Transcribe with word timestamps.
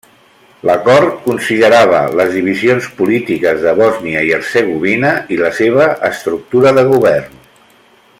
L'acord 0.67 1.11
considerava 1.25 1.99
les 2.19 2.31
divisions 2.37 2.87
polítiques 3.01 3.61
de 3.65 3.75
Bòsnia 3.81 4.23
i 4.31 4.33
Hercegovina 4.39 5.13
i 5.37 5.39
la 5.43 5.53
seva 5.59 5.87
estructura 6.13 6.73
de 6.79 6.87
govern. 6.95 7.37